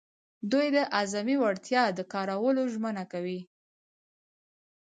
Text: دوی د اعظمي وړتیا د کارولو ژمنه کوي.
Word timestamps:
دوی 0.51 0.67
د 0.75 0.77
اعظمي 0.97 1.35
وړتیا 1.39 1.83
د 1.97 1.99
کارولو 2.13 2.61
ژمنه 2.73 3.03
کوي. 3.11 3.39